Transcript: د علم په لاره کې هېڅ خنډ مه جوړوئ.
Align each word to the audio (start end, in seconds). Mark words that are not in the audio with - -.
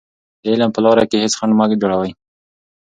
د 0.41 0.43
علم 0.51 0.69
په 0.75 0.79
لاره 0.85 1.03
کې 1.09 1.17
هېڅ 1.23 1.33
خنډ 1.39 1.51
مه 1.57 1.65
جوړوئ. 1.81 2.11